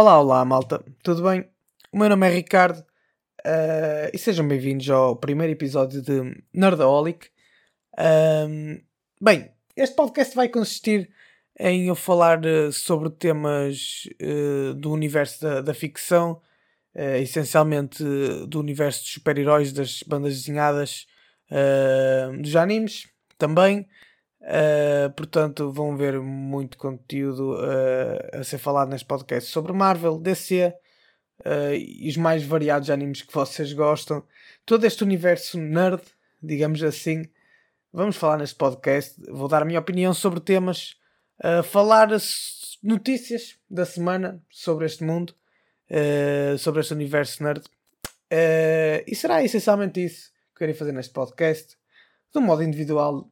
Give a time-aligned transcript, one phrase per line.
[0.00, 1.44] Olá, olá, malta, tudo bem?
[1.92, 7.28] O meu nome é Ricardo uh, e sejam bem-vindos ao primeiro episódio de Nerdaholic.
[7.92, 8.80] Uh,
[9.20, 11.10] bem, este podcast vai consistir
[11.58, 16.40] em eu falar uh, sobre temas uh, do universo da, da ficção,
[16.94, 18.02] essencialmente
[18.48, 21.06] do universo dos super-heróis, das bandas desenhadas,
[22.40, 23.06] dos animes
[23.36, 23.86] também.
[24.40, 30.74] Uh, portanto, vão ver muito conteúdo uh, a ser falado neste podcast sobre Marvel, DC
[31.40, 34.24] uh, e os mais variados animes que vocês gostam.
[34.64, 36.02] Todo este universo nerd,
[36.42, 37.26] digamos assim,
[37.92, 39.20] vamos falar neste podcast.
[39.28, 40.96] Vou dar a minha opinião sobre temas,
[41.64, 42.08] falar
[42.82, 45.34] notícias da semana sobre este mundo,
[46.58, 47.64] sobre este universo nerd.
[49.06, 51.76] e será essencialmente isso que eu irei fazer neste podcast,
[52.30, 53.30] de um modo individual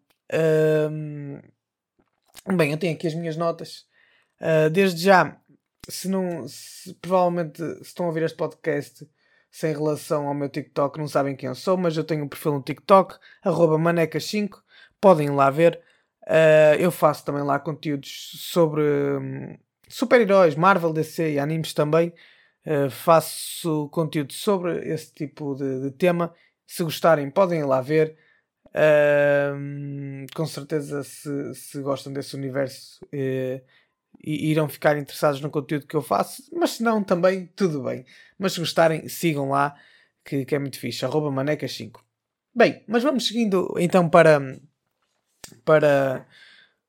[2.57, 3.87] bem, eu tenho aqui as minhas notas.
[4.41, 5.41] Uh, desde já,
[5.89, 6.47] se não.
[6.47, 9.09] Se, provavelmente, se estão a ouvir este podcast
[9.51, 12.53] sem relação ao meu TikTok, não sabem quem eu sou, mas eu tenho um perfil
[12.53, 14.61] no TikTok, manecas5,
[15.01, 15.81] podem lá ver.
[16.25, 19.57] Uh, eu faço também lá conteúdos sobre um,
[19.89, 22.13] super-heróis, Marvel, DC e animes também.
[22.67, 26.35] Uh, faço conteúdo sobre esse tipo de, de tema.
[26.67, 28.17] Se gostarem, podem ir lá ver.
[30.35, 33.61] Com certeza, se, se gostam desse universo, uh,
[34.23, 36.43] irão ficar interessados no conteúdo que eu faço.
[36.53, 38.05] Mas se não, também tudo bem.
[38.39, 39.75] Mas se gostarem, sigam lá,
[40.25, 41.05] que, que é muito fixe.
[41.05, 42.01] Arroba manecas5.
[42.55, 44.59] Bem, mas vamos seguindo então para,
[45.65, 46.27] para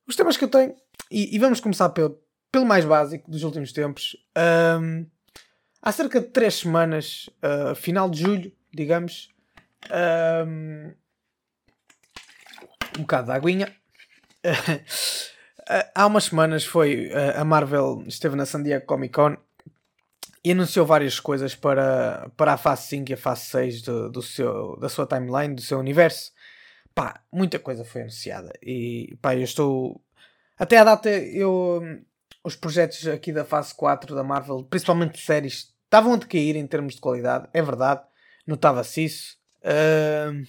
[0.07, 0.75] os temas que eu tenho.
[1.11, 2.19] E, e vamos começar pelo,
[2.51, 4.17] pelo mais básico dos últimos tempos.
[4.81, 5.05] Um,
[5.81, 9.29] há cerca de 3 semanas, uh, final de julho, digamos.
[10.47, 10.93] Um,
[12.99, 13.73] um bocado de aguinha.
[15.95, 19.37] Há umas semanas foi a Marvel esteve na San Diego Comic Con
[20.43, 24.21] e anunciou várias coisas para, para a fase 5 e a fase 6 do, do
[24.21, 26.31] seu, da sua timeline, do seu universo.
[26.95, 30.01] Pá, muita coisa foi anunciada e pá, eu estou.
[30.57, 31.81] Até à data, eu.
[32.43, 36.95] Os projetos aqui da fase 4 da Marvel, principalmente séries, estavam a decair em termos
[36.95, 38.01] de qualidade, é verdade,
[38.47, 39.37] notava-se isso.
[39.61, 40.41] Uh,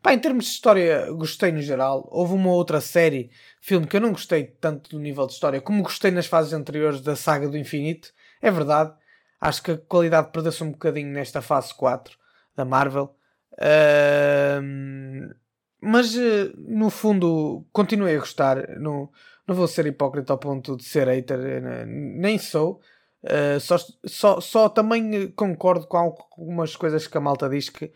[0.00, 2.08] Pá, em termos de história, gostei no geral.
[2.10, 3.30] Houve uma outra série,
[3.60, 7.00] filme, que eu não gostei tanto do nível de história como gostei nas fases anteriores
[7.00, 8.12] da saga do infinito.
[8.40, 8.94] É verdade.
[9.40, 12.16] Acho que a qualidade perdeu-se um bocadinho nesta fase 4
[12.56, 13.14] da Marvel.
[13.52, 15.34] Uh,
[15.80, 18.78] mas, eh, no fundo, continuei a gostar.
[18.78, 19.10] Não,
[19.46, 21.38] não vou ser hipócrita ao ponto de ser hater.
[21.38, 22.80] Eh, nem sou.
[23.22, 23.76] Uh, só,
[24.06, 27.92] só, só também concordo com algumas coisas que a malta diz que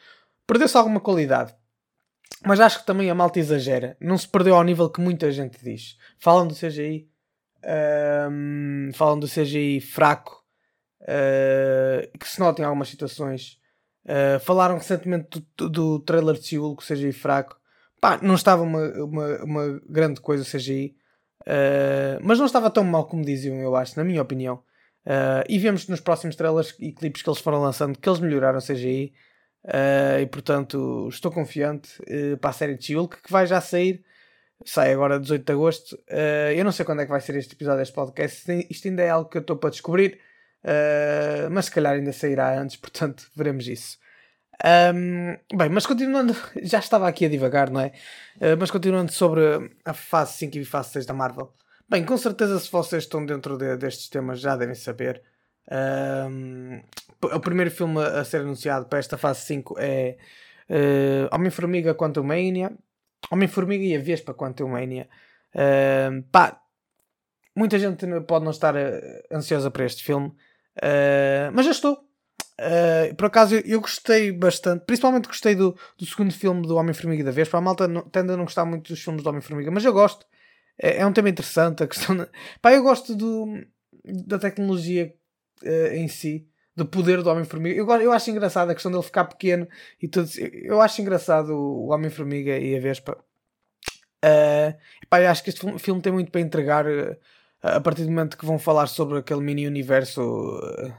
[0.47, 1.55] perdeu-se alguma qualidade.
[2.47, 3.97] Mas acho que também a malta exagera.
[4.01, 5.97] Não se perdeu ao nível que muita gente diz.
[6.19, 7.09] Falam do CGI.
[8.31, 10.45] Um, falam do CGI fraco.
[11.03, 13.59] Uh, que se nota em algumas situações.
[14.05, 17.59] Uh, falaram recentemente do, do trailer de Seul com o CGI fraco.
[18.01, 20.97] Pá, não estava uma, uma, uma grande coisa o CGI.
[21.43, 24.63] Uh, mas não estava tão mal como diziam, eu acho, na minha opinião.
[25.49, 28.63] e vemos nos próximos trailers e clipes que eles foram lançando que eles melhoraram o
[28.63, 29.13] CGI.
[29.65, 34.05] Uh, e portanto estou confiante uh, para a série de She-Hulk que vai já sair.
[34.65, 35.93] Sai agora 18 de agosto.
[36.11, 38.67] Uh, eu não sei quando é que vai ser este episódio deste podcast.
[38.71, 40.19] Isto ainda é algo que eu estou para descobrir.
[41.51, 43.99] mas se calhar ainda sairá antes, portanto veremos isso.
[44.65, 47.93] Um, bem, mas continuando, já estava aqui a divagar, não é?
[48.59, 49.41] mas continuando sobre
[49.85, 51.53] a fase 5 e fase 6 da Marvel.
[51.89, 55.23] Bem, com certeza se vocês estão dentro de, destes temas já devem saber.
[55.71, 56.81] Um,
[57.23, 60.17] o primeiro filme a ser anunciado para esta fase 5 é
[60.71, 62.73] uh, Homem-Formiga Quantum Mania.
[63.31, 65.09] Homem-Formiga e a Vespa Quantum Mania.
[65.55, 66.61] Uh, pá,
[67.55, 69.01] muita gente pode não estar uh,
[69.33, 72.05] ansiosa para este filme, uh, mas já estou.
[72.61, 77.23] Uh, por acaso eu, eu, gostei bastante, principalmente gostei do, do segundo filme do Homem-Formiga
[77.23, 77.59] e da Vespa.
[77.59, 80.27] A malta não, tende a não gostar muito dos filmes do Homem-Formiga, mas eu gosto.
[80.81, 81.83] É, é, um tema interessante.
[81.83, 82.27] A questão de...
[82.63, 83.47] Pá, eu gosto do,
[84.05, 85.13] da tecnologia
[85.63, 86.47] uh, em si,
[86.77, 87.77] do poder do Homem-Formiga.
[87.77, 89.67] Eu, eu acho engraçado a questão dele ficar pequeno
[90.01, 90.29] e tudo.
[90.39, 93.19] Eu acho engraçado o Homem-Formiga e a Vespa.
[94.25, 94.75] Uh,
[95.09, 97.17] pá, eu acho que este filme tem muito para entregar uh,
[97.63, 100.93] a partir do momento que vão falar sobre aquele mini universo uh,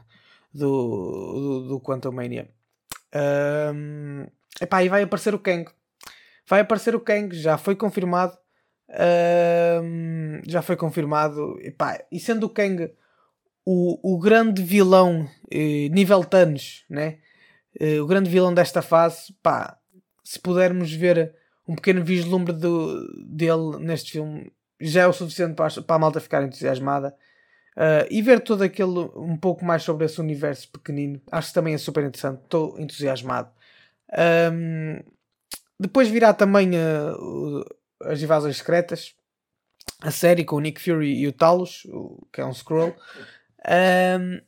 [0.53, 2.49] do, do, do Quantum Mania.
[3.13, 4.29] Uh,
[4.61, 5.69] epá, e vai aparecer o Kang.
[6.47, 8.37] Vai aparecer o Kang, já foi confirmado.
[8.89, 11.59] Uh, já foi confirmado.
[11.61, 12.91] Epá, e sendo o Kang
[13.71, 17.19] o, o grande vilão, eh, nível Thanos, né?
[17.79, 19.77] Eh, o grande vilão desta fase, pá,
[20.23, 21.35] se pudermos ver
[21.67, 24.51] um pequeno vislumbre do, dele neste filme,
[24.81, 27.15] já é o suficiente para, para a malta ficar entusiasmada.
[27.77, 31.75] Uh, e ver todo aquele um pouco mais sobre esse universo pequenino, acho que também
[31.75, 32.41] é super interessante.
[32.43, 33.51] Estou entusiasmado.
[34.51, 34.99] Um,
[35.79, 37.63] depois virá também uh,
[38.01, 39.13] as invasões secretas,
[40.01, 41.83] a série com o Nick Fury e o Talos,
[42.33, 42.95] que é um scroll.
[43.67, 44.41] Um,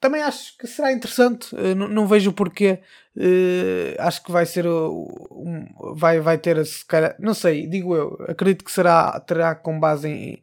[0.00, 1.54] também acho que será interessante.
[1.54, 2.80] Uh, não, não, vejo porquê.
[3.16, 4.66] Uh, acho que vai ser.
[4.66, 6.64] Um, vai, vai ter.
[6.66, 8.18] Se calhar, não sei, digo eu.
[8.28, 10.42] Acredito que será, terá com base em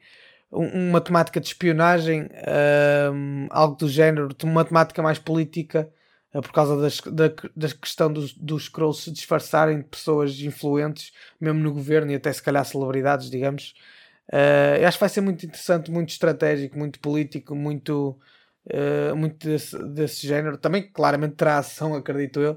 [0.52, 2.28] uma temática de espionagem,
[3.14, 5.90] um, algo do género, uma temática mais política,
[6.34, 11.60] uh, por causa das, da, da questão dos, dos se disfarçarem de pessoas influentes, mesmo
[11.60, 13.76] no governo e até se calhar celebridades, digamos.
[14.32, 18.18] Uh, acho que vai ser muito interessante, muito estratégico, muito político, muito,
[18.66, 20.58] uh, muito desse, desse género.
[20.58, 22.54] Também, claramente, terá ação, acredito eu.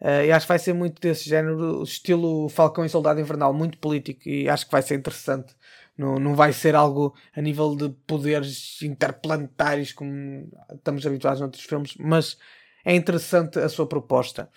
[0.00, 3.76] Uh, e acho que vai ser muito desse género, estilo Falcão e Soldado Invernal, muito
[3.78, 5.54] político, e acho que vai ser interessante
[6.00, 11.94] não, não vai ser algo a nível de poderes interplanetários como estamos habituados noutros filmes,
[11.98, 12.38] mas
[12.84, 14.48] é interessante a sua proposta.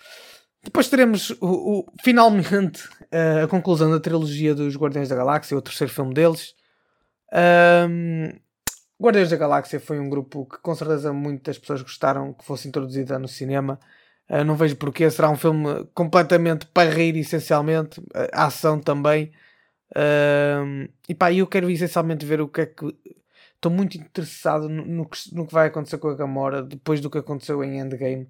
[0.62, 2.88] Depois teremos o, o finalmente
[3.42, 6.54] a conclusão da trilogia dos Guardiões da Galáxia, o terceiro filme deles.
[7.32, 8.32] Um,
[9.00, 13.18] Guardiões da Galáxia foi um grupo que com certeza muitas pessoas gostaram que fosse introduzida
[13.18, 13.78] no cinema.
[14.28, 18.00] Uh, não vejo porquê, será um filme completamente para rir, essencialmente.
[18.32, 19.32] A ação também.
[19.90, 22.96] Uh, e pá, eu quero essencialmente ver o que é que.
[23.56, 27.16] Estou muito interessado no, que, no que vai acontecer com a Gamora depois do que
[27.16, 28.28] aconteceu em Endgame,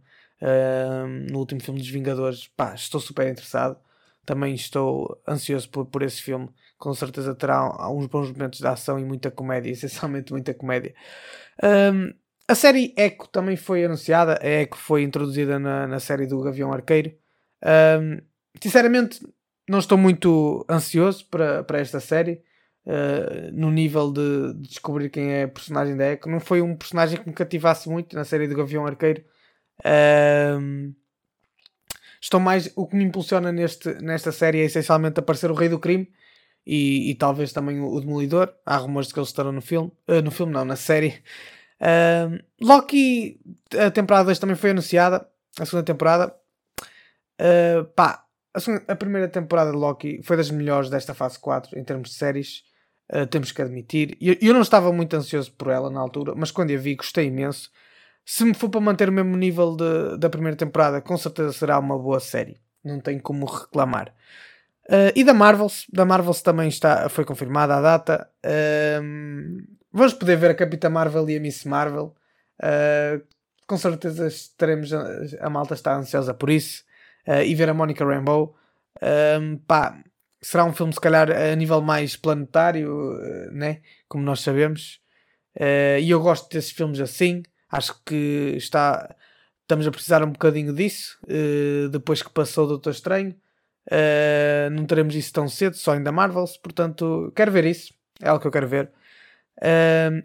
[1.28, 2.46] no último filme dos Vingadores.
[2.56, 3.76] Pá, estou super interessado.
[4.24, 6.48] Também estou ansioso por, por esse filme.
[6.78, 10.94] Com certeza terá uns bons momentos de ação e muita comédia, essencialmente muita comédia.
[11.62, 12.12] Um,
[12.46, 14.38] a série Echo também foi anunciada.
[14.42, 17.12] A Echo foi introduzida na, na série do Gavião Arqueiro.
[17.62, 18.18] Um,
[18.60, 19.20] sinceramente,
[19.68, 22.42] não estou muito ansioso para, para esta série.
[22.86, 26.28] Uh, no nível de, de, descobrir quem é a personagem da Echo.
[26.28, 29.24] Não foi um personagem que me cativasse muito na série do Gavião Arqueiro.
[29.80, 30.94] Uh,
[32.24, 32.72] estou mais.
[32.74, 36.10] O que me impulsiona neste, nesta série é essencialmente aparecer o Rei do Crime
[36.66, 38.52] e, e talvez também o, o, Demolidor.
[38.64, 39.92] Há rumores de que eles estarão no filme.
[40.08, 41.22] Uh, no filme, não, na série.
[42.60, 43.38] Loki,
[43.78, 45.28] a temporada 2 também foi anunciada.
[45.58, 46.34] A segunda temporada.
[47.40, 48.24] Uh, pá,
[48.54, 52.16] a, a, primeira temporada de Loki foi das melhores desta fase 4 em termos de
[52.16, 52.62] séries.
[53.12, 54.16] Uh, temos que admitir.
[54.18, 57.26] Eu, eu não estava muito ansioso por ela na altura, mas quando a vi gostei
[57.26, 57.70] imenso.
[58.24, 61.78] Se me for para manter o mesmo nível de, da primeira temporada, com certeza será
[61.78, 62.58] uma boa série.
[62.82, 64.14] Não tenho como reclamar.
[64.88, 68.30] Uh, e da Marvels, da Marvels também está, foi confirmada a data.
[68.44, 69.62] Uh,
[69.92, 72.14] vamos poder ver a Capitã Marvel e a Miss Marvel.
[72.62, 73.22] Uh,
[73.66, 76.84] com certeza estaremos a, malta está ansiosa por isso
[77.26, 78.54] uh, e ver a Monica Rambeau.
[79.66, 80.02] Pá,
[80.40, 83.18] será um filme, se calhar, a nível mais planetário,
[83.52, 83.80] né?
[84.08, 85.00] como nós sabemos.
[86.00, 87.42] E eu gosto desses filmes assim.
[87.76, 89.14] Acho que está,
[89.62, 91.18] estamos a precisar um bocadinho disso.
[91.24, 93.34] Uh, depois que passou o Doutor Estranho,
[94.72, 96.56] não teremos isso tão cedo, só ainda Marvels.
[96.56, 97.92] Portanto, quero ver isso.
[98.20, 98.90] É algo que eu quero ver.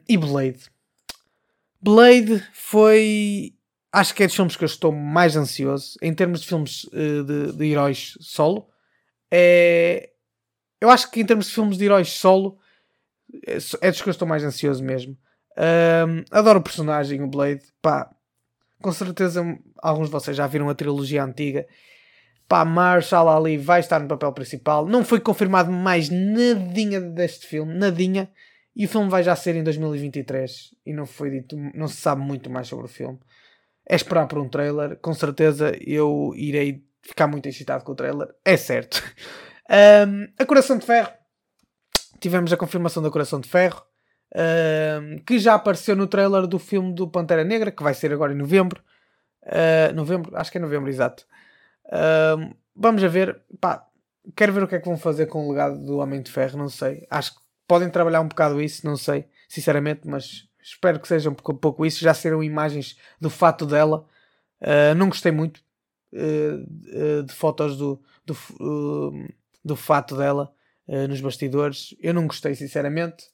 [0.07, 0.69] e Blade.
[1.81, 3.53] Blade foi
[3.91, 7.23] acho que é dos filmes que eu estou mais ansioso em termos de filmes uh,
[7.23, 8.69] de, de, heróis solo.
[9.31, 10.11] É,
[10.79, 12.59] eu acho que em termos de filmes de heróis solo
[13.45, 15.17] é, é dos que eu estou mais ansioso mesmo.
[15.59, 17.61] Um, adoro o personagem, o Blade.
[17.81, 18.09] Pá,
[18.81, 19.43] com certeza
[19.77, 21.67] alguns de vocês já viram a trilogia antiga.
[22.47, 24.85] Pá, Marshall Ali vai estar no papel principal.
[24.87, 28.29] Não foi confirmado mais nadinha deste filme, nadinha.
[28.75, 32.21] E o filme vai já ser em 2023 e não foi dito, não se sabe
[32.21, 33.19] muito mais sobre o filme
[33.89, 34.97] é esperar por um trailer.
[34.97, 38.29] Com certeza eu irei ficar muito excitado com o trailer.
[38.45, 39.03] É certo.
[39.71, 41.11] Um, a Coração de Ferro.
[42.19, 43.85] Tivemos a confirmação da Coração de Ferro.
[44.35, 48.33] Um, que já apareceu no trailer do filme do Pantera Negra, que vai ser agora
[48.33, 48.81] em novembro.
[49.43, 50.31] Uh, novembro?
[50.35, 51.25] Acho que é novembro, exato.
[52.37, 53.41] Um, vamos a ver.
[53.59, 53.85] Pá,
[54.35, 56.57] quero ver o que é que vão fazer com o legado do Homem de Ferro,
[56.57, 57.07] não sei.
[57.09, 61.33] Acho que podem trabalhar um bocado isso, não sei, sinceramente, mas Espero que seja um
[61.33, 61.99] pouco, pouco isso.
[61.99, 64.05] Já serão imagens do fato dela.
[64.61, 65.61] Uh, não gostei muito
[66.13, 68.35] uh, de fotos do, do,
[69.63, 70.53] do fato dela
[71.07, 71.95] nos bastidores.
[71.99, 73.25] Eu não gostei, sinceramente.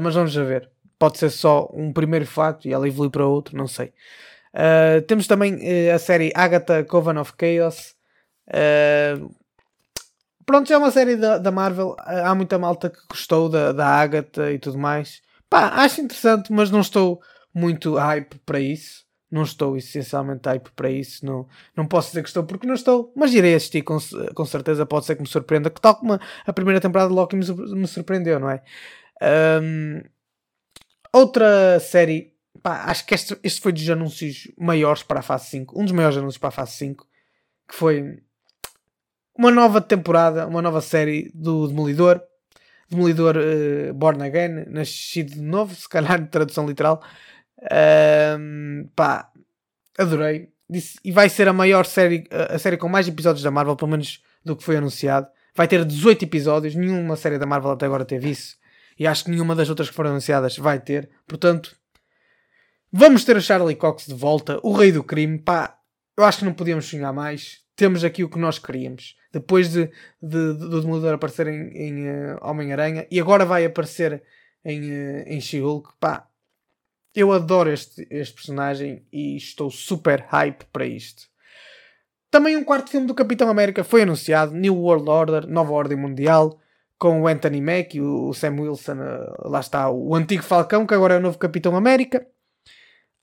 [0.00, 0.70] Mas vamos ver.
[0.98, 3.92] Pode ser só um primeiro fato e ela evoluir para outro, não sei.
[5.06, 7.94] temos também a série Agatha Coven of Chaos.
[10.44, 11.94] pronto, é uma série da, da Marvel.
[11.98, 15.22] há muita malta que gostou da, da Agatha e tudo mais.
[15.48, 17.20] Pá, acho interessante, mas não estou
[17.54, 19.06] muito hype para isso.
[19.30, 21.24] Não estou essencialmente hype para isso.
[21.24, 23.98] Não, não posso dizer que estou porque não estou, mas irei assistir com,
[24.34, 24.86] com certeza.
[24.86, 27.86] Pode ser que me surpreenda, que tal como a primeira temporada de Loki me, me
[27.86, 28.62] surpreendeu, não é?
[29.22, 30.02] Um,
[31.12, 35.78] outra série, pá, acho que este, este foi dos anúncios maiores para a fase 5,
[35.78, 37.06] um dos maiores anúncios para a fase 5,
[37.68, 38.20] que foi
[39.36, 42.20] uma nova temporada, uma nova série do Demolidor.
[42.90, 47.02] Demolidor uh, Born Again, nascido de novo, se calhar de tradução literal.
[47.62, 49.30] Uh, pá,
[49.96, 50.50] adorei.
[50.68, 53.90] Disse, e vai ser a maior série, a série com mais episódios da Marvel, pelo
[53.90, 55.28] menos do que foi anunciado.
[55.54, 58.57] Vai ter 18 episódios, nenhuma série da Marvel até agora teve isso.
[58.98, 61.08] E acho que nenhuma das outras que foram anunciadas vai ter.
[61.26, 61.76] Portanto,
[62.92, 65.38] vamos ter o Charlie Cox de volta, o rei do crime.
[65.38, 65.78] Pá,
[66.16, 67.60] eu acho que não podíamos sonhar mais.
[67.76, 69.86] Temos aqui o que nós queríamos depois de,
[70.22, 74.22] de, de do Demolidor aparecer em, em uh, Homem-Aranha e agora vai aparecer
[74.64, 76.28] em, uh, em She-Hulk, pá,
[77.14, 81.24] eu adoro este, este personagem e estou super hype para isto.
[82.30, 86.60] Também um quarto filme do Capitão América foi anunciado, New World Order, Nova Ordem Mundial,
[86.98, 91.14] com o Anthony Mackie, o Sam Wilson, uh, lá está, o antigo Falcão, que agora
[91.14, 92.26] é o novo Capitão América.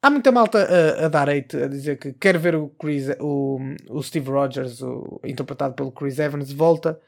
[0.01, 3.59] Há muita malta a, a dar hate, a dizer que quer ver o, Chris, o,
[3.89, 6.99] o Steve Rogers, o, interpretado pelo Chris Evans, de volta.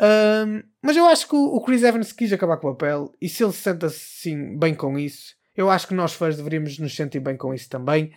[0.00, 3.28] Um, mas eu acho que o, o, Chris Evans quis acabar com o papel e
[3.28, 6.94] se ele se sente assim bem com isso, eu acho que nós fãs deveríamos nos
[6.94, 8.12] sentir bem com isso também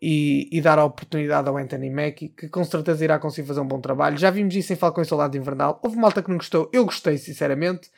[0.00, 3.66] e, e dar a oportunidade ao Anthony Mackie, que com certeza irá conseguir fazer um
[3.66, 4.16] bom trabalho.
[4.16, 5.80] Já vimos isso em Falcão e Soldado Invernal.
[5.82, 7.88] Houve malta que não gostou, eu gostei sinceramente.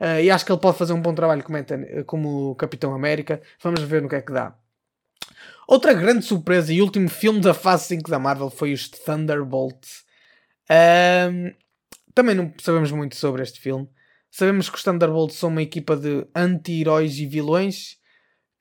[0.00, 3.40] Uh, e acho que ele pode fazer um bom trabalho como, Anthony, como Capitão América.
[3.62, 4.54] Vamos ver no que é que dá.
[5.66, 10.04] Outra grande surpresa e último filme da fase 5 da Marvel foi os Thunderbolts.
[10.70, 11.52] Um,
[12.14, 13.88] também não sabemos muito sobre este filme.
[14.30, 17.96] Sabemos que os Thunderbolts são uma equipa de anti-heróis e vilões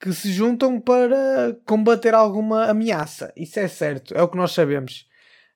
[0.03, 3.31] que se juntam para combater alguma ameaça.
[3.37, 5.07] Isso é certo, é o que nós sabemos.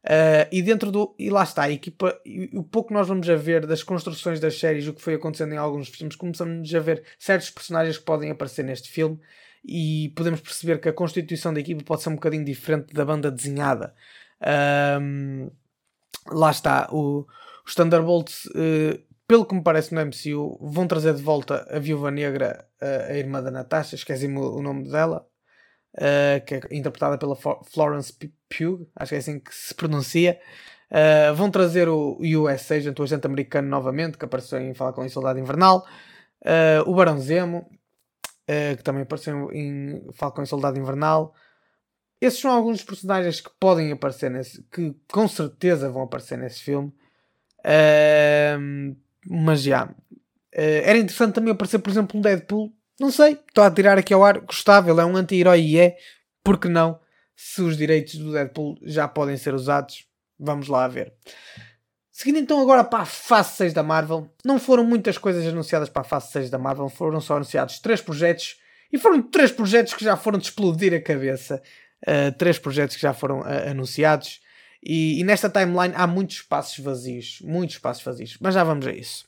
[0.05, 1.13] Uh, e dentro do.
[1.19, 2.17] E lá está, a equipa.
[2.25, 5.15] E o pouco que nós vamos a ver das construções das séries, o que foi
[5.15, 9.19] acontecendo em alguns filmes, começamos a ver certos personagens que podem aparecer neste filme
[9.65, 13.29] e podemos perceber que a constituição da equipa pode ser um bocadinho diferente da banda
[13.29, 13.93] desenhada.
[15.01, 15.51] Um,
[16.31, 17.27] lá está, o,
[17.65, 22.09] os Thunderbolts, uh, pelo que me parece no MCU, vão trazer de volta a Viúva
[22.09, 25.27] Negra, uh, a irmã da Natasha, esqueci-me o, nome dela,
[25.95, 30.39] uh, que é interpretada pela Florence Pugh, acho que é assim que se pronuncia.
[30.89, 35.03] Uh, vão trazer o US Agent, o agente americano novamente, que apareceu em Falar com
[35.03, 35.85] o Soldado Invernal.
[36.85, 37.67] O Barão Zemo,
[38.77, 41.33] que também apareceu em Falcão e Soldado Invernal.
[42.21, 46.93] Esses são alguns personagens que podem aparecer nesse, que com certeza vão aparecer nesse filme.
[47.59, 48.95] Uh,
[49.25, 49.85] mas já.
[49.85, 52.73] Uh, era interessante também aparecer, por exemplo, um Deadpool.
[52.99, 54.39] Não sei, estou a tirar aqui ao ar.
[54.39, 55.97] Gostava, ele é um anti-herói e é.
[56.43, 56.99] Porque não?
[57.35, 60.05] Se os direitos do Deadpool já podem ser usados,
[60.39, 61.13] vamos lá ver.
[62.11, 66.01] Seguindo então agora para a fase 6 da Marvel, não foram muitas coisas anunciadas para
[66.01, 68.57] a fase 6 da Marvel, foram só anunciados três projetos
[68.91, 71.61] e foram três projetos que já foram de explodir a cabeça.
[72.07, 74.39] Uh, três projetos que já foram uh, anunciados
[74.89, 78.91] e, e, nesta timeline há muitos espaços vazios, muitos espaços vazios, mas já vamos a
[78.91, 79.25] isso.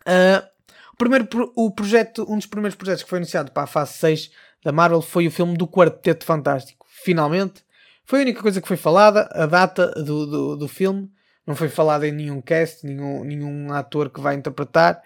[0.00, 0.46] Uh,
[0.92, 4.30] o, primeiro, o projeto, um dos primeiros projetos que foi anunciado para a fase 6
[4.64, 6.86] da Marvel foi o filme do Quarteto Fantástico.
[6.88, 7.62] Finalmente,
[8.04, 11.10] foi a única coisa que foi falada, a data do, do, do filme
[11.46, 15.02] não foi falado em nenhum cast, nenhum, nenhum ator que vai interpretar.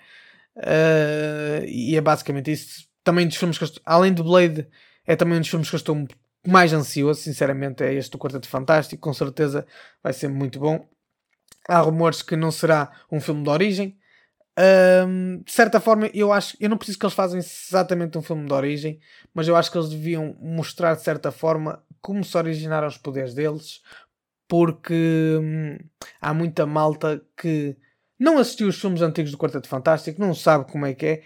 [0.56, 2.86] Uh, e é basicamente isso.
[3.02, 4.66] Também dos filmes que além do Blade,
[5.06, 6.06] é também um dos filmes que eu estou
[6.48, 9.02] mais ansioso, sinceramente, é este do Quarteto Fantástico.
[9.02, 9.66] Com certeza
[10.02, 10.88] vai ser muito bom.
[11.68, 13.98] Há rumores que não será um filme de origem.
[15.06, 18.46] Um, de certa forma, eu acho, eu não preciso que eles façam exatamente um filme
[18.46, 18.98] de origem,
[19.32, 23.34] mas eu acho que eles deviam mostrar de certa forma como se originaram os poderes
[23.34, 23.82] deles,
[24.48, 25.76] porque hum,
[26.20, 27.76] há muita malta que
[28.18, 31.22] não assistiu os filmes antigos do Quarteto Fantástico, não sabe como é que é,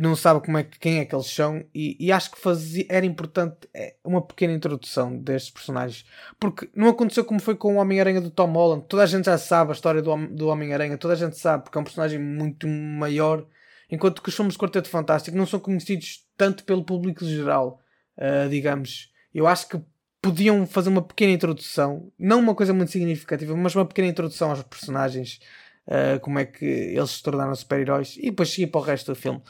[0.00, 3.06] não sabe como é, quem é que eles são, e, e acho que fazia, era
[3.06, 6.04] importante é, uma pequena introdução destes personagens,
[6.38, 9.38] porque não aconteceu como foi com o Homem-Aranha do Tom Holland, toda a gente já
[9.38, 12.66] sabe a história do, do Homem-Aranha, toda a gente sabe, porque é um personagem muito
[12.66, 13.46] maior,
[13.90, 17.80] enquanto que os filmes do Quarteto Fantástico não são conhecidos tanto pelo público geral,
[18.18, 19.12] uh, digamos.
[19.32, 19.80] Eu acho que
[20.20, 24.62] podiam fazer uma pequena introdução, não uma coisa muito significativa, mas uma pequena introdução aos
[24.62, 25.38] personagens,
[25.86, 29.16] uh, como é que eles se tornaram super-heróis e depois seguir para o resto do
[29.16, 29.42] filme.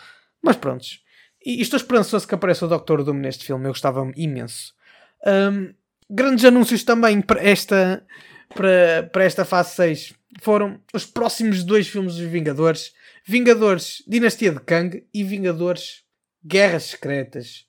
[0.44, 1.02] Mas prontos.
[1.44, 3.02] E, estou esperançoso que apareça o Dr.
[3.02, 4.74] Doom neste filme, eu gostava imenso.
[5.26, 5.74] Um,
[6.08, 8.06] grandes anúncios também para esta,
[8.54, 12.92] para, para esta fase 6 foram os próximos dois filmes dos Vingadores:
[13.26, 16.02] Vingadores Dinastia de Kang e Vingadores
[16.44, 17.66] Guerras Secretas.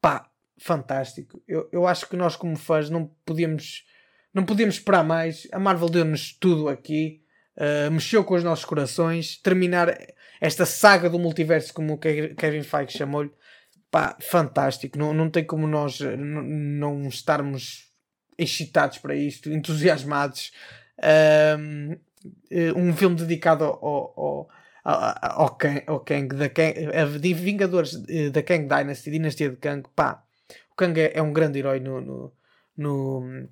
[0.00, 1.42] Pá, fantástico.
[1.48, 3.84] Eu, eu acho que nós, como fãs, não podíamos,
[4.32, 5.48] não podíamos esperar mais.
[5.52, 7.22] A Marvel deu-nos tudo aqui,
[7.56, 9.38] uh, mexeu com os nossos corações.
[9.38, 9.96] Terminar
[10.40, 13.30] esta saga do multiverso, como o Kevin Feige chamou-lhe,
[13.90, 14.98] pá, fantástico.
[14.98, 17.88] Não, não tem como nós não estarmos
[18.36, 20.52] excitados para isto, entusiasmados.
[21.50, 21.96] Um,
[22.76, 24.48] um filme dedicado ao, ao,
[24.84, 27.94] ao, ao, Kang, ao Kang, da Kang, a Vingadores
[28.32, 29.88] da Kang Dynasty, Dinastia de Kang.
[29.94, 30.24] Pá,
[30.72, 32.32] o Kang é, é um grande herói no, no,
[32.76, 33.48] no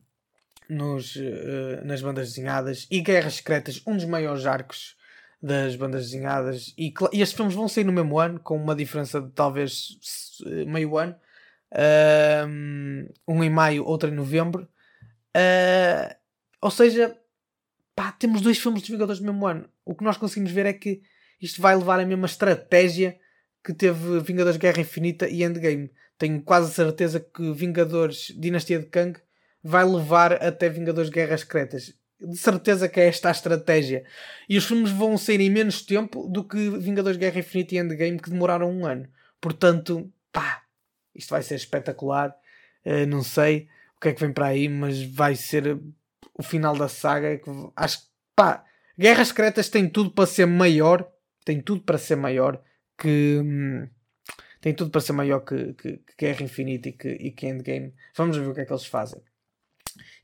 [0.68, 4.96] nos, uh, nas bandas desenhadas e Guerras Secretas, um dos maiores arcos
[5.42, 6.72] das bandas desenhadas.
[6.78, 9.99] E, e estes filmes vão sair no mesmo ano, com uma diferença de talvez
[10.66, 11.16] meio ano.
[13.26, 14.68] Um em maio, outro em novembro.
[15.34, 16.14] Uh,
[16.61, 17.16] ou seja,
[17.96, 19.68] pá, temos dois filmes de Vingadores no mesmo ano.
[19.84, 21.02] O que nós conseguimos ver é que
[21.40, 23.18] isto vai levar a mesma estratégia
[23.64, 25.90] que teve Vingadores Guerra Infinita e Endgame.
[26.18, 29.18] Tenho quase certeza que Vingadores Dinastia de Kang
[29.62, 31.94] vai levar até Vingadores Guerras Secretas.
[32.23, 34.05] De certeza que é esta a estratégia.
[34.49, 38.19] E os filmes vão sair em menos tempo do que Vingadores Guerra Infinita e Endgame,
[38.19, 39.09] que demoraram um ano.
[39.41, 40.62] Portanto, pá,
[41.14, 42.35] isto vai ser espetacular.
[42.85, 45.81] Uh, não sei o que é que vem para aí, mas vai ser
[46.35, 47.38] o final da saga.
[47.38, 48.64] Que, acho que, pá,
[48.99, 51.09] Guerras Secretas tem tudo para ser maior.
[51.45, 52.62] Tem tudo para ser maior
[52.97, 53.41] que.
[53.43, 53.88] Hum,
[54.61, 57.93] tem tudo para ser maior que, que, que Guerra Infinita e que, e que Endgame.
[58.17, 59.21] Vamos ver o que é que eles fazem.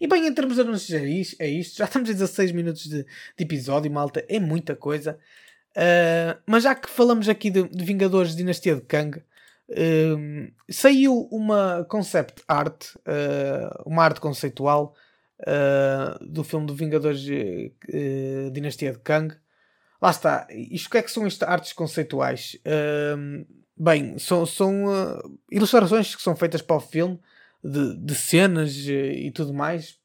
[0.00, 1.36] E bem, em termos de anúncios, é isto.
[1.40, 1.76] É isto.
[1.78, 4.24] Já estamos a 16 minutos de, de episódio, malta.
[4.28, 5.18] É muita coisa.
[5.78, 11.86] Uh, mas já que falamos aqui de, de Vingadores Dinastia de Kang, uh, saiu uma
[11.88, 14.94] concept art, uh, uma arte conceitual
[16.20, 17.24] do filme do Vingadores
[18.52, 19.32] Dinastia de Kang.
[20.02, 20.48] Lá está.
[20.50, 22.56] Isto que é que são estas artes conceituais?
[23.76, 24.86] bem, são, são
[25.48, 27.20] ilustrações que são feitas para o filme
[27.62, 29.98] de, de cenas e tudo mais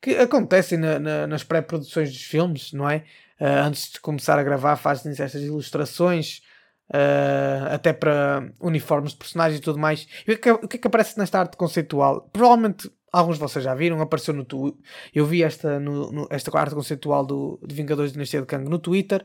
[0.00, 3.04] que acontecem na, na, nas pré-produções dos filmes, não é?
[3.40, 6.42] Uh, antes de começar a gravar, fazem estas ilustrações
[6.90, 10.06] uh, até para uniformes de personagens e tudo mais.
[10.26, 12.28] E o que, é, o que é que aparece nesta arte conceitual?
[12.32, 14.80] Provavelmente alguns de vocês já viram, apareceu no Twitter.
[15.14, 18.78] Eu vi esta, no, no, esta arte conceitual do, Vingadores de Dinastia de Kang no
[18.78, 19.24] Twitter.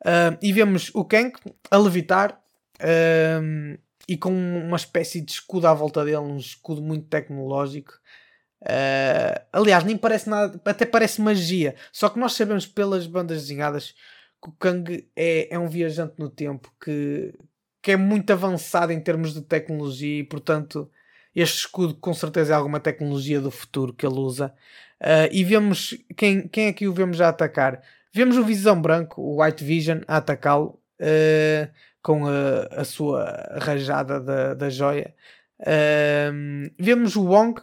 [0.00, 1.32] Uh, e vemos o Kang
[1.70, 2.40] a levitar
[4.08, 7.92] e com uma espécie de escudo à volta dele, um escudo muito tecnológico.
[8.62, 11.74] Uh, aliás, nem parece nada, até parece magia.
[11.92, 13.94] Só que nós sabemos pelas bandas desenhadas
[14.42, 17.32] que o Kang é, é um viajante no tempo que,
[17.80, 20.90] que é muito avançado em termos de tecnologia e, portanto,
[21.34, 24.54] este escudo com certeza é alguma tecnologia do futuro que ele usa.
[25.00, 27.82] Uh, e vemos quem, quem é que o vemos a atacar?
[28.12, 30.78] Vemos o Visão Branco, o White Vision, a atacá-lo.
[31.00, 31.68] Uh,
[32.02, 35.14] com a, a sua rajada da, da joia.
[35.60, 37.62] Uh, vemos o Wong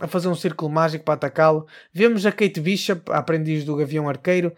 [0.00, 1.66] a fazer um círculo mágico para atacá-lo.
[1.92, 4.54] Vemos a Kate Bishop, a aprendiz do Gavião Arqueiro,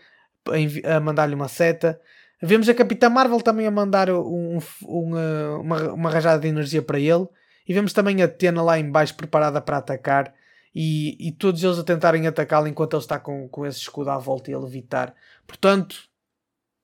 [0.84, 2.00] a mandar-lhe uma seta.
[2.40, 6.98] Vemos a Capitã Marvel também a mandar um, um, uma, uma rajada de energia para
[6.98, 7.26] ele.
[7.66, 10.34] E vemos também a Tena lá embaixo preparada para atacar.
[10.74, 14.18] E, e todos eles a tentarem atacá-lo enquanto ele está com, com esse escudo à
[14.18, 15.14] volta e a levitar.
[15.46, 16.08] Portanto,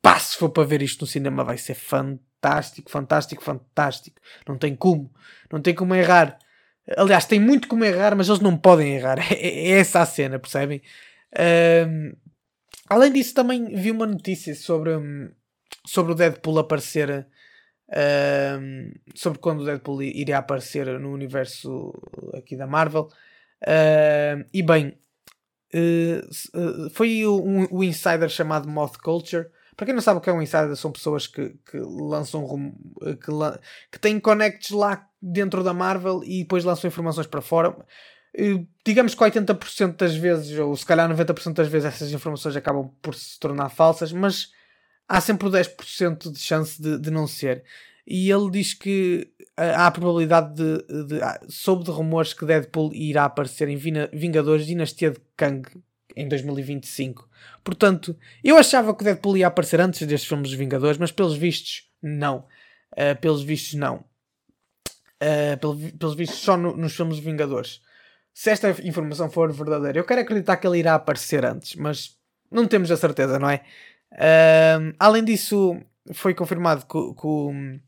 [0.03, 4.21] pá, se for para ver isto no cinema vai ser fantástico fantástico, fantástico, fantástico.
[4.47, 5.13] Não tem como.
[5.51, 6.39] Não tem como errar.
[6.97, 9.19] Aliás, tem muito como errar, mas eles não podem errar.
[9.33, 10.83] É, é essa a cena, percebem?
[11.87, 12.13] Um,
[12.89, 14.93] além disso, também vi uma notícia sobre,
[15.87, 17.27] sobre o Deadpool aparecer.
[17.91, 21.93] Um, sobre quando o Deadpool iria aparecer no universo
[22.35, 23.09] aqui da Marvel.
[24.53, 24.99] E bem,
[25.75, 30.33] uh, foi um, o insider chamado Moth Culture para quem não sabe o que é
[30.33, 32.45] um insider, são pessoas que, que lançam
[33.01, 33.31] que,
[33.93, 37.77] que têm connects lá dentro da Marvel e depois lançam informações para fora.
[38.85, 43.15] Digamos que 80% das vezes, ou se calhar 90% das vezes, essas informações acabam por
[43.15, 44.51] se tornar falsas, mas
[45.09, 47.63] há sempre o 10% de chance de, de não ser.
[48.05, 53.27] E ele diz que há a probabilidade de, de, soube de rumores que Deadpool irá
[53.27, 55.63] aparecer em Vingadores Dinastia de Kang
[56.19, 57.29] em 2025.
[57.63, 61.37] Portanto, eu achava que o Deadpool ia aparecer antes destes filmes dos Vingadores, mas pelos
[61.37, 62.45] vistos, não.
[62.93, 64.05] Uh, pelos vistos, não.
[65.23, 67.81] Uh, pelos, pelos vistos, só no, nos filmes dos Vingadores.
[68.35, 72.17] Se esta informação for verdadeira, eu quero acreditar que ele irá aparecer antes, mas
[72.51, 73.63] não temos a certeza, não é?
[74.13, 75.81] Uh, além disso,
[76.13, 77.81] foi confirmado que, que,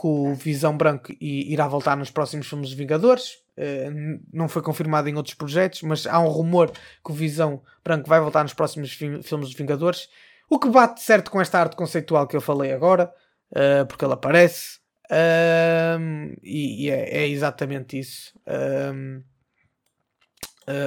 [0.00, 3.34] que o Visão Branco irá voltar nos próximos filmes dos Vingadores.
[3.58, 6.70] Uh, não foi confirmado em outros projetos, mas há um rumor
[7.04, 10.08] que o Visão Branco vai voltar nos próximos filmes dos Vingadores.
[10.48, 13.12] O que bate certo com esta arte conceitual que eu falei agora,
[13.52, 14.78] uh, porque ele aparece.
[15.04, 18.32] Uh, e, e é, é, exatamente isso.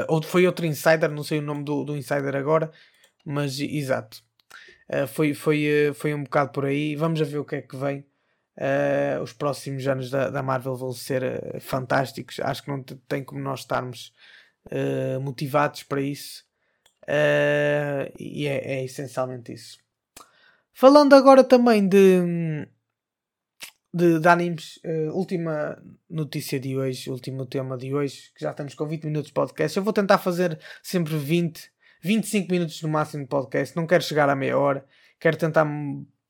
[0.07, 2.71] ou foi outro insider, não sei o nome do, do insider agora,
[3.23, 4.23] mas exato.
[5.09, 6.95] foi, foi, foi um bocado por aí.
[6.95, 8.03] Vamos a ver o que é que vem.
[8.55, 12.39] Uh, os próximos anos da, da Marvel vão ser uh, fantásticos.
[12.39, 14.13] Acho que não tem como nós estarmos
[14.67, 16.45] uh, motivados para isso.
[18.19, 19.79] e é, é, essencialmente isso.
[20.71, 22.67] Falando agora também de,
[23.93, 24.79] de, de animes,
[25.11, 29.33] última notícia de hoje, último tema de hoje, que já estamos com 20 minutos de
[29.33, 29.77] podcast.
[29.77, 33.75] Eu vou tentar fazer sempre 20, 25 minutos no máximo de podcast.
[33.75, 34.85] Não quero chegar a meia hora.
[35.19, 35.65] Quero tentar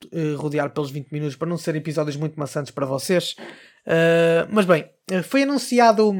[0.06, 3.36] uh, rodear pelos 20 minutos para não ser episódios muito maçantes para vocês.
[3.86, 6.12] Uh, mas bem, eh, foi anunciado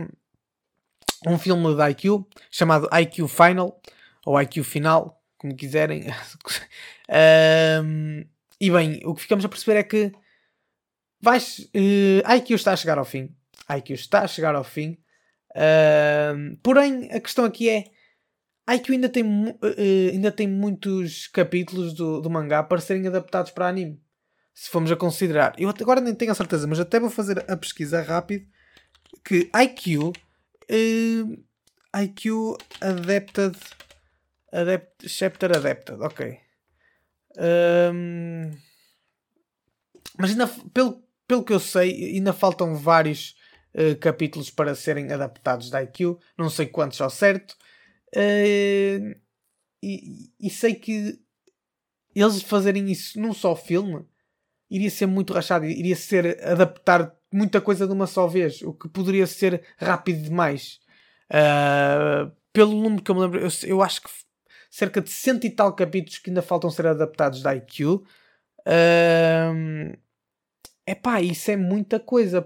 [1.26, 3.82] um filme da IQ chamado IQ Final
[4.26, 6.08] ou IQ Final, como quiserem.
[7.10, 8.28] uh,
[8.60, 10.12] e bem, o que ficamos a perceber é que
[11.22, 13.36] vais, uh, IQ está a chegar ao fim.
[13.78, 14.98] IQ está a chegar ao fim.
[16.62, 17.86] Porém, a questão aqui é
[18.70, 19.58] IQ ainda tem, uh,
[20.12, 24.02] ainda tem muitos capítulos do, do mangá para serem adaptados para anime.
[24.54, 25.54] Se formos a considerar.
[25.58, 28.46] Eu agora nem tenho a certeza, mas até vou fazer a pesquisa rápido.
[29.24, 29.98] Que IQ.
[30.00, 30.14] Uh,
[30.70, 33.58] eh, IQ Adapted.
[34.52, 36.00] Adapt, chapter Adapted.
[36.02, 36.40] Ok.
[37.36, 38.52] Um,
[40.18, 43.36] mas ainda, pelo, pelo que eu sei, ainda faltam vários
[43.74, 46.18] uh, capítulos para serem adaptados da IQ.
[46.38, 47.58] Não sei quantos ao certo.
[48.16, 49.16] Uh,
[49.82, 51.20] e, e, sei que
[52.16, 54.06] eles fazerem isso num só filme
[54.70, 58.88] iria ser muito rachado, iria ser adaptar muita coisa de uma só vez, o que
[58.88, 60.80] poderia ser rápido demais.
[61.30, 64.10] Uh, pelo número que eu me lembro, eu, eu, acho que
[64.70, 67.86] cerca de cento e tal capítulos que ainda faltam ser adaptados da IQ.
[67.86, 68.04] Uh,
[70.86, 72.46] epá, isso é muita coisa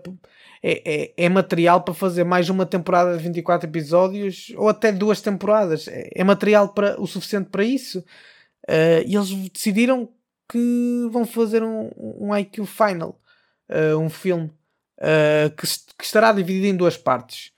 [0.64, 5.22] é, é, é, material para fazer mais uma temporada de 24 episódios ou até duas
[5.22, 5.88] temporadas.
[5.88, 8.04] É, é material para, o suficiente para isso.
[8.70, 10.10] Uh, e eles decidiram
[10.50, 13.20] que vão fazer um, um IQ Final,
[13.70, 14.52] uh, um filme
[15.00, 15.66] uh, que,
[15.98, 17.52] que, estará dividido em duas partes.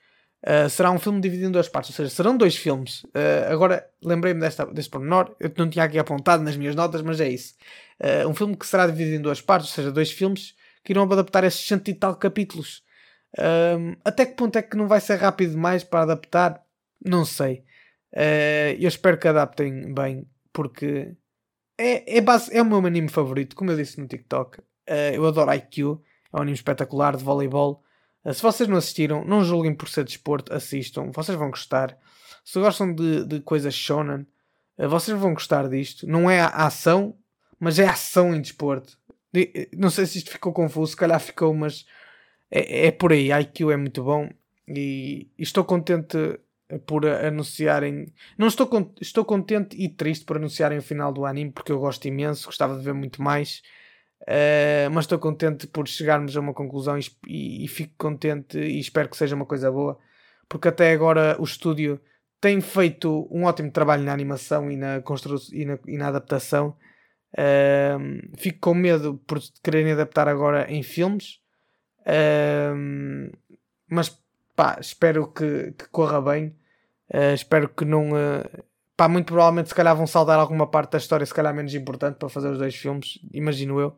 [0.69, 3.05] será um filme dividido em duas partes, ou seja, serão dois filmes.
[3.51, 7.55] agora lembrei-me deste pormenor, eu não tinha aqui apontado nas minhas notas, mas é isso.
[8.27, 11.43] um filme que será dividido em duas partes, ou seja, dois filmes que irão adaptar
[11.43, 12.83] esses cento e tal capítulos.
[13.37, 16.63] Um, até que ponto é que não vai ser rápido demais para adaptar?
[17.03, 17.63] Não sei.
[18.13, 21.15] Uh, eu espero que adaptem bem, porque
[21.77, 24.59] é, é, base, é o meu anime favorito, como eu disse no TikTok.
[24.59, 25.99] Uh, eu adoro IQ,
[26.33, 27.83] é um anime espetacular de voleibol.
[28.25, 31.97] Uh, se vocês não assistiram, não julguem por ser desporto, assistam, vocês vão gostar.
[32.43, 34.25] Se gostam de, de coisas shonen,
[34.77, 36.07] vocês vão gostar disto.
[36.07, 37.15] Não é a ação,
[37.59, 38.98] mas é ação em desporto.
[39.77, 41.85] Não sei se isto ficou confuso, se calhar ficou, mas
[42.51, 43.31] é, é por aí.
[43.31, 44.29] IQ é muito bom
[44.67, 46.17] e, e estou contente
[46.85, 48.13] por anunciarem.
[48.37, 51.79] Não estou, con estou contente e triste por anunciarem o final do anime porque eu
[51.79, 53.61] gosto imenso, gostava de ver muito mais.
[54.23, 58.77] Uh, mas estou contente por chegarmos a uma conclusão e, e, e, fico contente e
[58.77, 59.97] espero que seja uma coisa boa
[60.49, 62.01] porque até agora o estúdio
[62.41, 66.75] tem feito um ótimo trabalho na animação e na, construção e na, e na adaptação.
[68.37, 71.39] Fico com medo por quererem adaptar agora em filmes
[73.89, 74.21] mas
[74.55, 76.55] pá, espero que, que corra bem.
[77.13, 78.09] Uh, espero que não.
[78.11, 78.63] Uh,
[78.95, 82.17] pá, muito provavelmente, se calhar, vão saldar alguma parte da história, se calhar menos importante,
[82.17, 83.97] para fazer os dois filmes, imagino eu.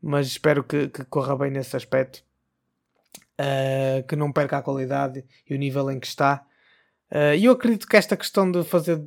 [0.00, 2.22] Mas espero que, que corra bem nesse aspecto.
[3.40, 6.46] Uh, que não perca a qualidade e o nível em que está.
[7.38, 8.98] E eu acredito que esta questão de fazer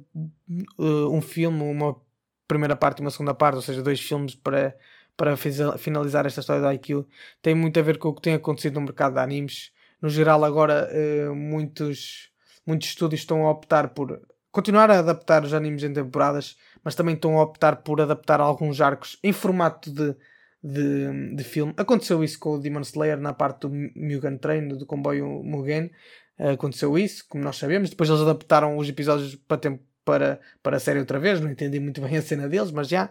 [0.77, 1.99] um filme, uma
[2.47, 4.75] primeira parte e uma segunda parte, ou seja, dois filmes para
[5.17, 5.35] para
[5.77, 7.05] finalizar esta história da IQ,
[7.41, 9.71] tem muito a ver com o que tem acontecido no mercado de animes.
[10.01, 12.29] No geral, agora uh, muitos,
[12.65, 17.15] muitos estúdios estão a optar por continuar a adaptar os animes em temporadas, mas também
[17.15, 20.15] estão a optar por adaptar alguns arcos em formato de,
[20.63, 21.73] de, de filme.
[21.77, 25.91] Aconteceu isso com o Demon Slayer na parte do Mugen Train, do comboio Mugen.
[26.37, 27.89] Aconteceu isso, como nós sabemos.
[27.89, 31.41] Depois eles adaptaram os episódios para, tempo, para, para a série outra vez.
[31.41, 33.09] Não entendi muito bem a cena deles, mas já.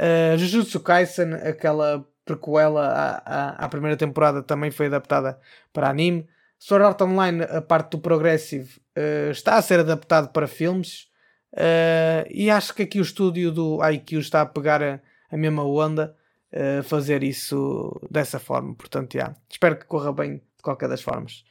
[0.00, 5.38] Uh, Jujutsu Kaisen, aquela prequela à, à, à, primeira temporada, também foi adaptada
[5.72, 6.26] para anime.
[6.58, 11.10] Sword Art Online, a parte do Progressive, uh, está a ser adaptado para filmes.
[11.52, 15.64] Uh, e acho que aqui o estúdio do IQ está a pegar a, a mesma
[15.64, 16.16] onda,
[16.52, 18.74] uh, fazer isso dessa forma.
[18.74, 21.44] Portanto, yeah, espero que corra bem de qualquer das formas.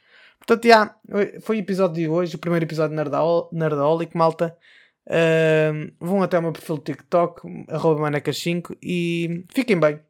[0.46, 0.94] Portanto, yeah,
[1.42, 3.02] foi o episódio de hoje, o primeiro episódio de
[3.52, 4.56] Nerdaholic, malta.
[5.06, 10.00] Uh, vão até o meu perfil do TikTok, arroba manecas5 e fiquem bem.